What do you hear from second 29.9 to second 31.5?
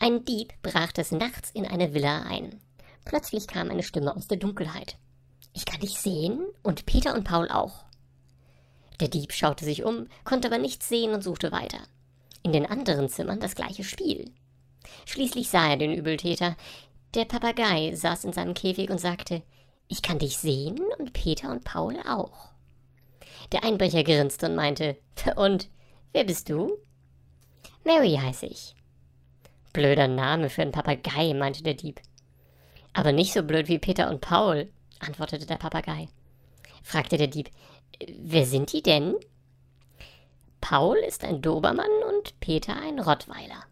Name für einen Papagei,